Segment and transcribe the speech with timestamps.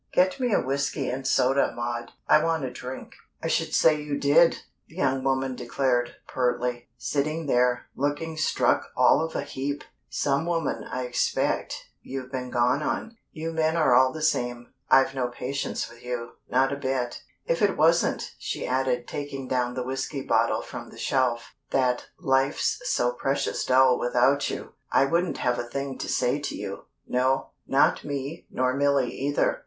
[0.13, 2.11] Get me a whiskey and soda, Maud.
[2.27, 3.13] I want a drink."
[3.43, 6.87] "I should say you did!" the young woman declared, pertly.
[6.97, 9.83] "Sitting there, looking struck all of a heap!
[10.09, 13.15] Some woman, I expect, you've been gone on.
[13.31, 14.73] You men are all the same.
[14.89, 17.21] I've no patience with you not a bit.
[17.45, 22.81] If it wasn't," she added, taking down the whiskey bottle from the shelf, "that life's
[22.89, 27.51] so precious dull without you, I wouldn't have a thing to say to you no,
[27.67, 29.59] not me nor Milly either!